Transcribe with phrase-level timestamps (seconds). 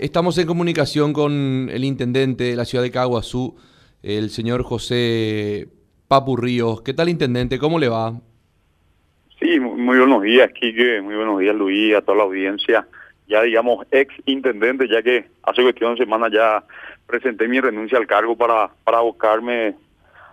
[0.00, 3.56] Estamos en comunicación con el intendente de la ciudad de Caguazú,
[4.00, 5.66] el señor José
[6.06, 6.82] Papu Ríos.
[6.82, 7.58] ¿Qué tal, intendente?
[7.58, 8.12] ¿Cómo le va?
[9.40, 11.02] Sí, muy buenos días, Quique.
[11.02, 12.86] Muy buenos días, Luis, a toda la audiencia.
[13.26, 16.62] Ya, digamos, ex intendente, ya que hace cuestión de semana ya
[17.04, 19.74] presenté mi renuncia al cargo para, para buscarme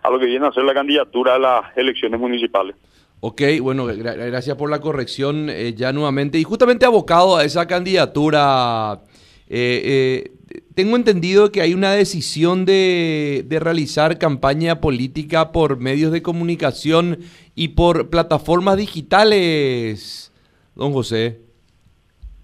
[0.04, 2.75] a lo que viene a ser la candidatura a las elecciones municipales.
[3.20, 6.38] Ok, bueno, gracias por la corrección eh, ya nuevamente.
[6.38, 9.02] Y justamente abocado a esa candidatura
[9.48, 16.21] eh, eh, tengo entendido que hay una decisión de, realizar campaña política por medios de
[16.21, 17.19] comunicación
[17.55, 20.33] y por plataformas digitales,
[20.75, 21.39] don José.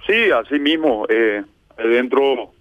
[0.05, 1.43] Sí, así mismo, eh,
[1.77, 2.51] dentro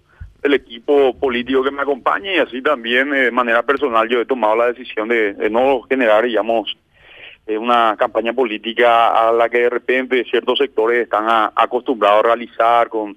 [0.41, 4.55] del equipo político que me acompaña y así también de manera personal yo he tomado
[4.55, 6.75] la decisión de, no generar, digamos,
[7.47, 13.15] una campaña política a la que de repente ciertos sectores están acostumbrados a realizar con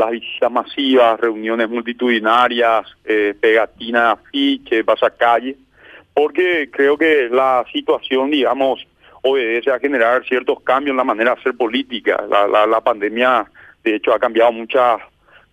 [0.00, 4.84] las visitas masivas, reuniones multitudinarias, eh, pegatinas, afiches,
[5.18, 5.56] calle,
[6.14, 8.86] porque creo que la situación, digamos,
[9.22, 12.24] obedece a generar ciertos cambios en la manera de hacer política.
[12.28, 13.46] La, la, pandemia,
[13.84, 15.00] de hecho, ha cambiado muchas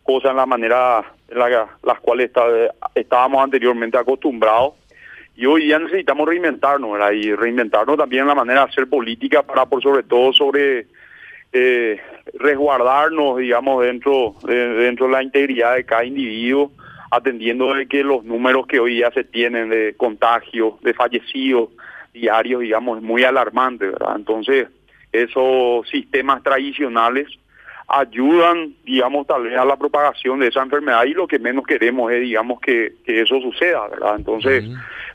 [0.03, 2.31] cosas en la manera en la, las cuales
[2.95, 4.73] estábamos anteriormente acostumbrados.
[5.35, 7.11] Y hoy día necesitamos reinventarnos, ¿verdad?
[7.11, 10.87] Y reinventarnos también en la manera de hacer política para, por sobre todo, sobre
[11.53, 11.99] eh,
[12.33, 16.71] resguardarnos, digamos, dentro de, dentro de la integridad de cada individuo,
[17.11, 21.69] atendiendo de que los números que hoy día se tienen de contagios, de fallecidos
[22.13, 24.15] diarios, digamos, es muy alarmante, ¿verdad?
[24.15, 24.67] Entonces,
[25.11, 27.27] esos sistemas tradicionales
[27.87, 32.11] ayudan, digamos, tal vez a la propagación de esa enfermedad y lo que menos queremos
[32.11, 34.15] es, digamos, que, eso suceda, ¿verdad?
[34.17, 34.65] Entonces,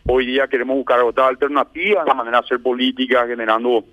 [0.06, 3.84] hoy día queremos buscar otra alternativa, la manera de hacer política, generando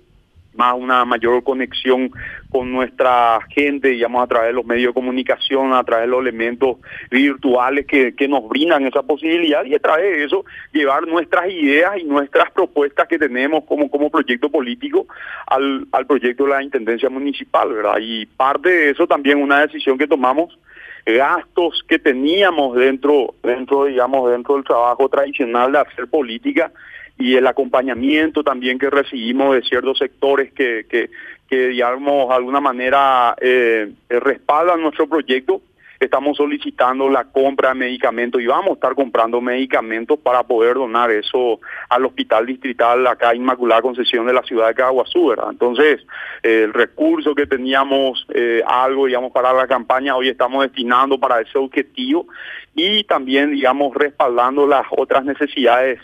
[0.54, 2.10] más una mayor conexión
[2.50, 6.20] con nuestra gente, digamos, a través de los medios de comunicación, a través de los
[6.20, 6.76] elementos
[7.10, 11.98] virtuales que, que nos brindan esa posibilidad y a través de eso llevar nuestras ideas
[11.98, 15.06] y nuestras propuestas que tenemos como, como proyecto político
[15.46, 17.98] al, al proyecto de la Intendencia Municipal, ¿verdad?
[18.00, 20.58] Y parte de eso también una decisión que tomamos
[21.06, 26.72] gastos que teníamos dentro, dentro, digamos, dentro del trabajo tradicional de hacer política,
[27.20, 31.10] y el acompañamiento también que recibimos de ciertos sectores que, que,
[31.48, 35.60] que digamos, de alguna manera eh, respaldan nuestro proyecto.
[36.00, 41.10] Estamos solicitando la compra de medicamentos y vamos a estar comprando medicamentos para poder donar
[41.10, 41.60] eso
[41.90, 45.50] al Hospital Distrital acá Inmaculada Concesión de la ciudad de Caguazú, ¿verdad?
[45.50, 46.00] Entonces,
[46.42, 51.42] eh, el recurso que teníamos, eh, algo, digamos, para la campaña, hoy estamos destinando para
[51.42, 52.26] ese objetivo
[52.74, 56.00] y también, digamos, respaldando las otras necesidades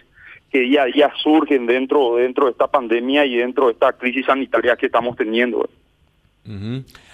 [0.51, 4.27] que día a día surgen dentro, dentro de esta pandemia y dentro de esta crisis
[4.27, 5.69] sanitaria que estamos teniendo.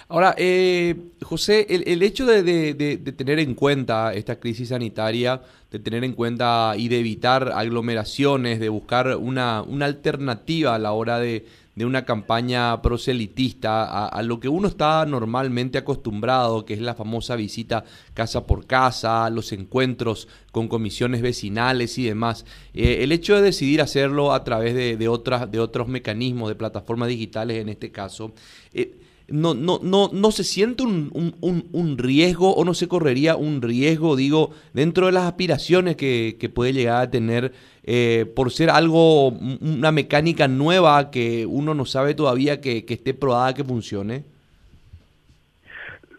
[0.09, 6.13] Ahora, eh, José, el, hecho de, tener en cuenta esta crisis sanitaria, de tener en
[6.13, 11.45] cuenta y de evitar aglomeraciones, de buscar una, una alternativa a la hora de,
[11.75, 17.35] de una campaña proselitista a, lo que uno está normalmente acostumbrado, que es la famosa
[17.35, 22.45] visita casa por casa, los encuentros con comisiones vecinales y demás.
[22.73, 27.09] Eh, el hecho de decidir hacerlo a través de, otras, de otros mecanismos, de plataformas
[27.09, 28.33] digitales en este caso,
[28.73, 28.95] eh,
[29.27, 31.09] no, no, no, no se siente un,
[31.41, 36.35] un, un, riesgo o no se correría un riesgo, digo, dentro de las aspiraciones que,
[36.39, 37.53] que puede llegar a tener
[37.85, 43.13] eh, por ser algo, una mecánica nueva que uno no sabe todavía que, que esté
[43.13, 44.23] probada, que funcione?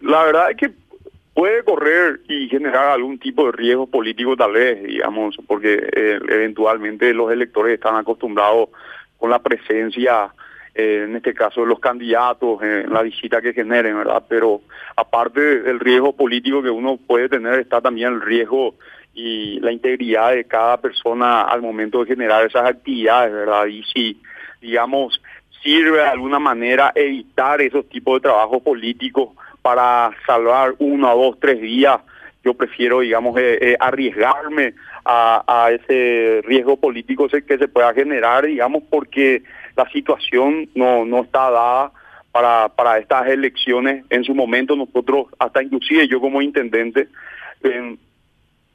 [0.01, 0.71] La verdad es que
[1.35, 7.13] puede correr y generar algún tipo de riesgo político tal vez, digamos, porque eh, eventualmente
[7.13, 8.69] los electores están acostumbrados
[9.19, 10.33] con la presencia
[10.75, 14.25] eh, en este caso los candidatos, en la visita que generen, ¿verdad?
[14.29, 14.63] Pero
[14.97, 18.75] aparte del riesgo político que uno puede tener, está también el riesgo
[19.15, 23.67] y la integridad de cada persona al momento de generar esas actividades, ¿verdad?
[23.67, 24.21] Y si,
[24.61, 25.23] digamos,
[25.63, 29.31] sirve de alguna manera evitar esos tipos de trabajo políticos
[29.63, 32.01] para salvar uno, dos, tres días,
[32.45, 34.75] yo prefiero, digamos, eh, eh, arriesgarme
[35.05, 39.43] a, ese riesgo político que se pueda generar, digamos, porque
[39.77, 41.93] la situación no, no está dada
[42.33, 44.05] para, para estas elecciones.
[44.11, 47.09] En su momento nosotros, hasta inclusive yo como intendente,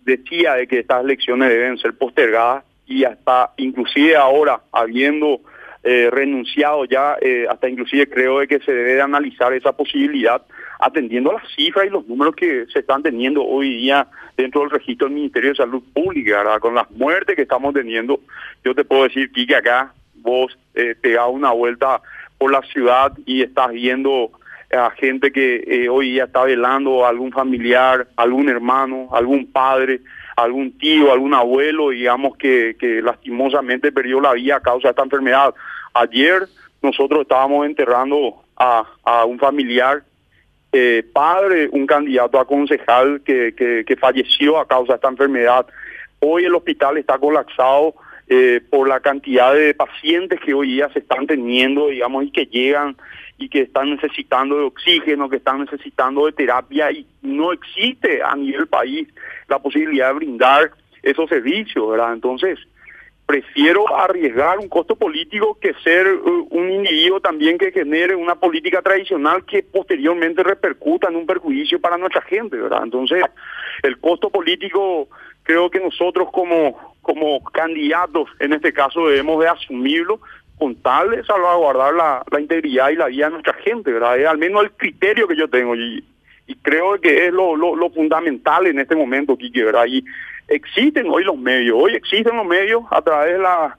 [0.04, 5.42] decía de que estas elecciones deben ser postergadas y hasta inclusive ahora, habiendo
[5.84, 10.42] eh, renunciado ya, eh, hasta inclusive creo de que se debe de analizar esa posibilidad
[10.80, 14.70] atendiendo a las cifras y los números que se están teniendo hoy día dentro del
[14.70, 18.22] registro del Ministerio de Salud Pública, con las muertes que estamos teniendo.
[18.64, 22.02] Yo te puedo decir, que acá vos eh, te das una vuelta
[22.38, 24.32] por la ciudad y estás viendo
[24.72, 30.00] a gente que eh, hoy ya está velando a algún familiar, algún hermano, algún padre,
[30.38, 35.04] algún tío, algún abuelo, digamos, que, que lastimosamente perdió la vida a causa de esta
[35.04, 35.54] enfermedad.
[35.94, 36.48] Ayer
[36.82, 40.04] nosotros estábamos enterrando a un familiar,
[40.72, 45.66] eh, padre, un candidato a concejal que, que, que falleció a causa de esta enfermedad.
[46.20, 47.96] Hoy el hospital está colapsado
[48.28, 52.46] eh, por la cantidad de pacientes que hoy día se están teniendo, digamos, y que
[52.46, 52.96] llegan
[53.40, 58.36] y que están necesitando de oxígeno, que están necesitando de terapia y no existe a
[58.36, 59.08] nivel país
[59.48, 60.72] la posibilidad de brindar
[61.02, 62.14] esos servicios, ¿verdad?
[62.14, 62.60] Entonces,
[63.30, 68.82] prefiero arriesgar un costo político que ser uh, un individuo también que genere una política
[68.82, 72.82] tradicional que posteriormente repercuta en un perjuicio para nuestra gente, ¿verdad?
[72.84, 73.24] Entonces,
[73.84, 75.10] el costo político
[75.44, 80.20] creo que nosotros como como candidatos en este caso debemos de asumirlo
[80.58, 84.18] con tal de salvaguardar la, la integridad y la vida de nuestra gente, ¿verdad?
[84.18, 86.04] Es al menos el criterio que yo tengo y,
[86.48, 89.86] y creo que es lo, lo, lo fundamental en este momento, Kiki, ¿verdad?
[89.88, 90.04] Y
[90.50, 93.78] existen hoy los medios, hoy existen los medios a través de la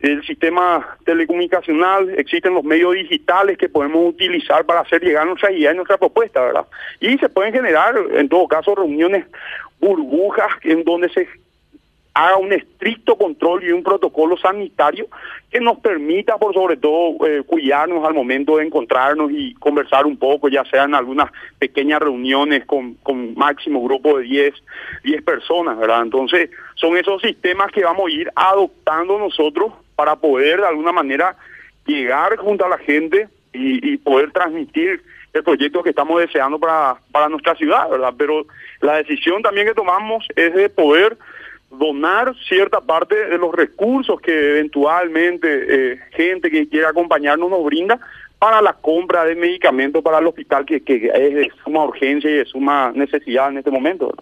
[0.00, 5.72] del sistema telecomunicacional, existen los medios digitales que podemos utilizar para hacer llegar nuestra idea
[5.72, 6.66] y nuestra propuesta, ¿verdad?
[7.00, 9.24] Y se pueden generar, en todo caso, reuniones
[9.80, 11.26] burbujas en donde se
[12.14, 15.08] haga un estricto control y un protocolo sanitario
[15.50, 20.16] que nos permita, por sobre todo, eh, cuidarnos al momento de encontrarnos y conversar un
[20.16, 24.54] poco, ya sean algunas pequeñas reuniones con, con máximo grupo de 10,
[25.02, 26.02] 10 personas, ¿verdad?
[26.02, 31.36] Entonces, son esos sistemas que vamos a ir adoptando nosotros para poder, de alguna manera,
[31.84, 35.02] llegar junto a la gente y, y poder transmitir
[35.32, 38.14] el proyecto que estamos deseando para, para nuestra ciudad, ¿verdad?
[38.16, 38.46] Pero
[38.80, 41.18] la decisión también que tomamos es de poder
[41.78, 47.98] donar cierta parte de los recursos que eventualmente eh, gente que quiera acompañarnos nos brinda
[48.38, 52.34] para la compra de medicamentos para el hospital que, que es de suma urgencia y
[52.34, 54.14] de suma necesidad en este momento.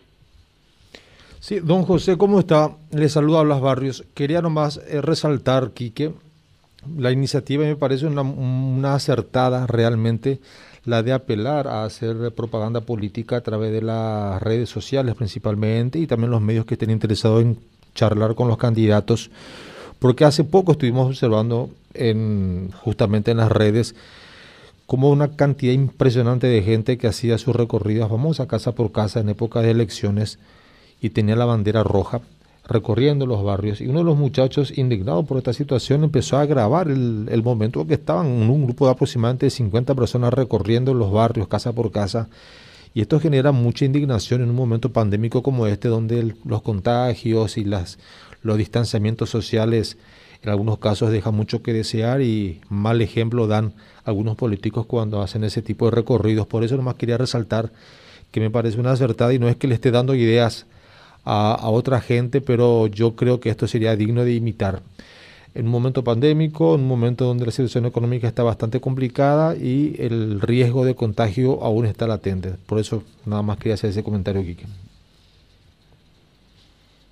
[1.41, 2.71] Sí, don José, ¿cómo está?
[2.93, 4.05] Le saludo a Blas Barrios.
[4.15, 6.13] Quería nomás eh, resaltar, Quique,
[6.97, 10.41] la iniciativa me parece una, una acertada realmente
[10.85, 16.07] la de apelar a hacer propaganda política a través de las redes sociales principalmente y
[16.07, 17.59] también los medios que estén interesados en
[17.95, 19.31] charlar con los candidatos,
[19.99, 23.95] porque hace poco estuvimos observando en, justamente en las redes
[24.87, 29.29] como una cantidad impresionante de gente que hacía su recorrida famosa casa por casa en
[29.29, 30.39] época de elecciones
[31.01, 32.21] y tenía la bandera roja
[32.65, 36.89] recorriendo los barrios y uno de los muchachos indignado por esta situación empezó a grabar
[36.89, 41.49] el, el momento que estaban en un grupo de aproximadamente 50 personas recorriendo los barrios
[41.49, 42.29] casa por casa
[42.95, 47.65] y esto genera mucha indignación en un momento pandémico como este donde los contagios y
[47.65, 47.99] las,
[48.43, 49.97] los distanciamientos sociales
[50.43, 53.75] en algunos casos dejan mucho que desear y mal ejemplo dan
[54.05, 56.49] algunos políticos cuando hacen ese tipo de recorridos.
[56.49, 57.73] Por eso nomás quería resaltar
[58.33, 60.67] que me parece una acertada y no es que le esté dando ideas
[61.25, 64.81] a, otra gente, pero yo creo que esto sería digno de imitar.
[65.55, 69.95] En un momento pandémico, en un momento donde la situación económica está bastante complicada y
[69.99, 72.55] el riesgo de contagio aún está latente.
[72.67, 74.65] Por eso nada más quería hacer ese comentario, Quique.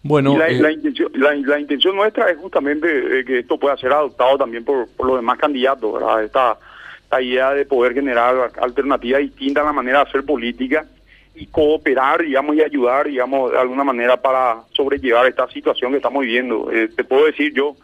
[0.03, 4.39] Bueno, la, eh, intención, la, intención nuestra es justamente eh, que esto pueda ser adoptado
[4.39, 6.25] también por, los demás candidatos, ¿verdad?
[6.25, 6.59] Esta,
[7.03, 10.87] esta idea de poder generar alternativas distintas a la manera de hacer política
[11.35, 16.23] y cooperar, digamos, y ayudar, digamos, de alguna manera para sobrellevar esta situación que estamos
[16.23, 16.71] viviendo.
[16.73, 17.76] Eh, te puedo decir, yo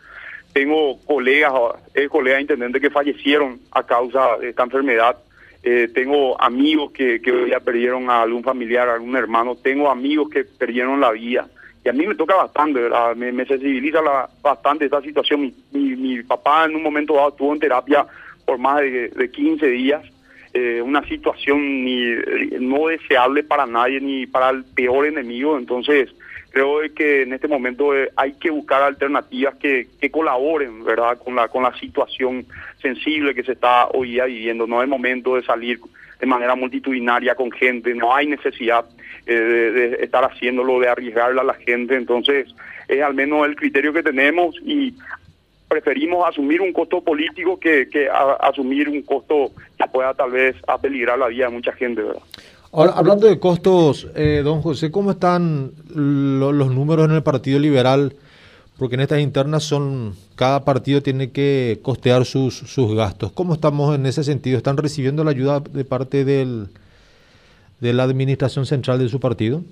[0.52, 1.52] tengo colegas,
[1.94, 5.16] eh, colegas intendentes que fallecieron a causa de esta enfermedad.
[5.62, 9.56] Eh, tengo amigos que, que ya perdieron a algún familiar, a algún hermano.
[9.56, 11.49] Tengo amigos que perdieron la vida.
[11.85, 13.14] Y a mí me toca bastante, ¿verdad?
[13.14, 14.00] Me, sensibiliza
[14.42, 15.40] bastante esta situación.
[15.40, 18.06] Mi, mi, mi, papá en un momento dado estuvo en terapia
[18.44, 20.02] por más de, de 15 días
[20.58, 25.58] eh, una situación ni eh, no deseable para nadie ni para el peor enemigo.
[25.58, 26.08] Entonces,
[26.50, 31.36] creo que en este momento eh, hay que buscar alternativas que, que colaboren, ¿verdad?, con
[31.36, 32.46] la, con la situación
[32.80, 34.66] sensible que se está hoy día viviendo.
[34.66, 35.78] No es momento de salir
[36.18, 38.86] de manera multitudinaria con gente, no hay necesidad
[39.26, 41.96] de, estar haciéndolo, de arriesgarle a la gente.
[41.96, 42.48] Entonces,
[42.88, 44.94] es al menos el criterio que tenemos y
[45.68, 48.08] preferimos asumir un costo político que, que
[48.40, 52.02] asumir un costo que pueda tal vez apeligrar la vida de mucha gente.
[52.02, 52.23] ¿verdad?
[52.73, 58.14] Ahora, hablando de costos, eh, don José, ¿cómo están los números en el Partido Liberal?
[58.78, 63.32] Porque en estas internas son, cada partido tiene que costear sus, sus gastos.
[63.32, 64.58] ¿Cómo estamos en ese sentido?
[64.58, 66.68] ¿Están recibiendo la ayuda de parte del,
[67.80, 69.62] de la administración central de su partido?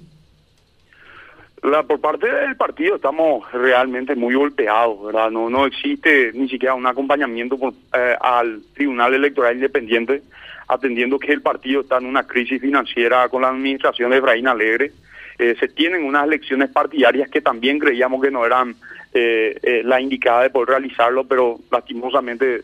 [1.64, 5.30] La, por parte del partido estamos realmente muy golpeados, ¿verdad?
[5.30, 10.22] No, existe ni siquiera un acompañamiento por, eh, al Tribunal Electoral Independiente
[10.68, 14.92] atendiendo que el partido está en una crisis financiera con la administración de Efraín Alegre.
[15.38, 18.76] Eh, se tienen unas elecciones partidarias que también creíamos que no eran
[19.12, 22.62] eh, eh, la indicada de poder realizarlo, pero lastimosamente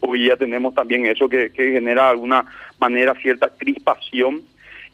[0.00, 2.44] hoy ya tenemos también eso que, que genera de alguna
[2.78, 4.42] manera cierta crispación.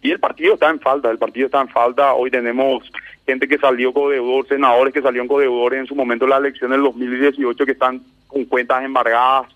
[0.05, 2.13] Y el partido está en falta, el partido está en falta.
[2.13, 2.85] Hoy tenemos
[3.27, 6.83] gente que salió codeudor, senadores que salieron codeudores en su momento de la elección del
[6.83, 9.51] 2018 que están con cuentas embargadas.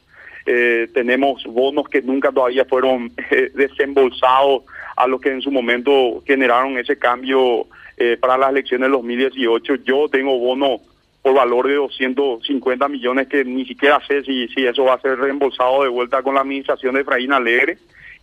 [0.47, 4.62] Eh, tenemos bonos que nunca todavía fueron eh, desembolsados
[4.97, 7.67] a los que en su momento generaron ese cambio
[7.99, 9.75] eh, para las elecciones del 2018.
[9.85, 10.81] Yo tengo bonos
[11.21, 15.19] por valor de 250 millones que ni siquiera sé si, si eso va a ser
[15.19, 17.76] reembolsado de vuelta con la administración de Efraín Alegre.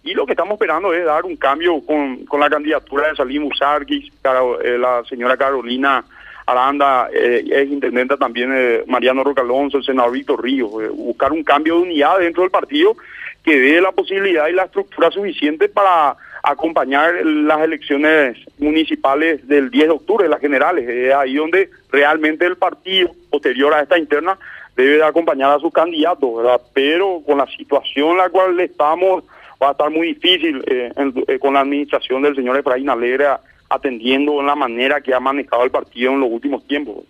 [0.05, 3.45] Y lo que estamos esperando es dar un cambio con, con la candidatura de Salim
[3.45, 4.13] Usarquis,
[4.63, 6.05] eh, la señora Carolina
[6.45, 11.43] Aranda, eh, es intendenta también eh, Mariano Roca Alonso, el senador Víctor Ríos, buscar un
[11.43, 12.95] cambio de unidad dentro del partido
[13.43, 19.87] que dé la posibilidad y la estructura suficiente para acompañar las elecciones municipales del 10
[19.87, 20.87] de octubre, las generales.
[20.87, 24.37] Es ahí donde realmente el partido, posterior a esta interna,
[24.75, 26.61] debe de acompañar a sus candidatos.
[26.75, 29.23] Pero con la situación en la cual estamos
[29.61, 30.91] va a estar muy difícil eh,
[31.27, 33.27] eh, con la administración del señor Efraín Alegre
[33.69, 37.03] atendiendo en la manera que ha manejado el partido en los últimos tiempos.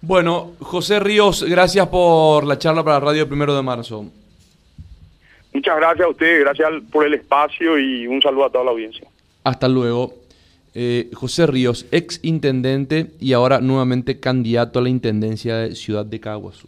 [0.00, 4.06] Bueno, José Ríos, gracias por la charla para Radio Primero de Marzo.
[5.52, 9.08] Muchas gracias a usted, gracias por el espacio y un saludo a toda la audiencia.
[9.44, 10.14] Hasta luego.
[10.74, 16.20] Eh, José Ríos, ex intendente y ahora nuevamente candidato a la intendencia de Ciudad de
[16.20, 16.66] Caguazú.